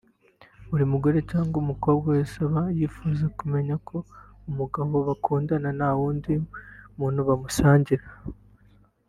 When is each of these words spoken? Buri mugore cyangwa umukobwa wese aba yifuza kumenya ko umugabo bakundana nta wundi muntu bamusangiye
Buri 0.69 0.85
mugore 0.93 1.19
cyangwa 1.31 1.55
umukobwa 1.63 2.05
wese 2.15 2.35
aba 2.47 2.61
yifuza 2.77 3.25
kumenya 3.37 3.75
ko 3.87 3.97
umugabo 4.49 4.95
bakundana 5.07 5.69
nta 5.77 5.89
wundi 5.97 6.31
muntu 6.97 7.19
bamusangiye 7.27 8.01